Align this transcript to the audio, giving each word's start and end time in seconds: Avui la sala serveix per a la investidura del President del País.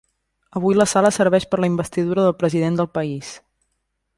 Avui 0.59 0.77
la 0.77 0.87
sala 0.93 1.11
serveix 1.17 1.45
per 1.51 1.59
a 1.59 1.63
la 1.65 1.69
investidura 1.73 2.25
del 2.29 2.35
President 2.41 2.81
del 2.81 2.91
País. 2.99 3.35